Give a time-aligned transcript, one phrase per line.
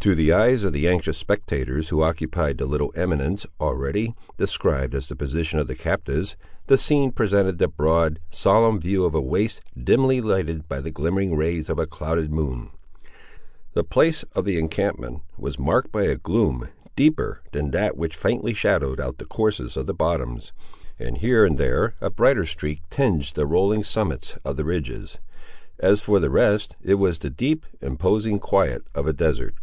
[0.00, 5.08] To the eyes of the anxious spectators who occupied the little eminence, already described as
[5.08, 6.36] the position of the captives,
[6.68, 11.34] the scene presented the broad, solemn view of a waste, dimly lighted by the glimmering
[11.36, 12.70] rays of a clouded moon.
[13.72, 18.54] The place of the encampment was marked by a gloom deeper than that which faintly
[18.54, 20.52] shadowed out the courses of the bottoms,
[21.00, 25.18] and here and there a brighter streak tinged the rolling summits of the ridges.
[25.80, 29.56] As for the rest, it was the deep, imposing quiet of a desert.